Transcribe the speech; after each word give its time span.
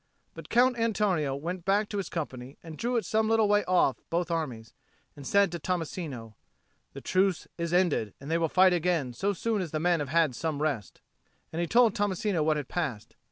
But 0.33 0.49
Count 0.49 0.79
Antonio 0.79 1.35
went 1.35 1.63
back 1.63 1.87
to 1.89 1.97
his 1.97 2.09
company 2.09 2.57
and 2.63 2.75
drew 2.75 2.97
it 2.97 3.05
some 3.05 3.29
little 3.29 3.47
way 3.47 3.63
off 3.65 3.97
from 3.97 4.03
both 4.09 4.31
armies; 4.31 4.73
and 5.15 5.27
he 5.27 5.29
said 5.29 5.51
to 5.51 5.59
Tommasino, 5.59 6.33
"The 6.93 7.01
truce 7.01 7.47
is 7.59 7.71
ended, 7.71 8.15
and 8.19 8.31
they 8.31 8.39
will 8.39 8.49
fight 8.49 8.73
again 8.73 9.13
so 9.13 9.31
soon 9.31 9.61
as 9.61 9.69
the 9.69 9.79
men 9.79 9.99
have 9.99 10.09
had 10.09 10.33
some 10.33 10.59
rest;" 10.63 11.01
and 11.53 11.61
he 11.61 11.67
told 11.67 11.93
Tommasino 11.93 12.41
what 12.43 12.57
had 12.57 12.67
passed. 12.67 13.15